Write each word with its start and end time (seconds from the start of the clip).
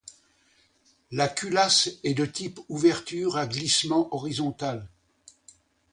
La 1.11 1.27
culasse 1.29 1.99
est 2.03 2.15
de 2.15 2.25
type 2.25 2.59
ouverture 2.69 3.37
à 3.37 3.45
glissement 3.45 4.11
horizontal. 4.15 4.87